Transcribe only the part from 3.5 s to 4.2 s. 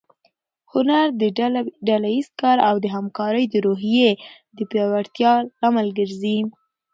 روحیې